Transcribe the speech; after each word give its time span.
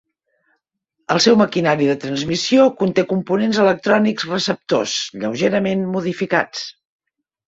El 1.15 1.19
seu 1.25 1.35
maquinari 1.41 1.89
de 1.89 1.95
transmissió 2.05 2.63
conté 2.79 3.03
components 3.11 3.59
electrònics 3.65 4.25
receptors 4.31 4.95
lleugerament 5.25 5.85
modificats. 5.97 6.65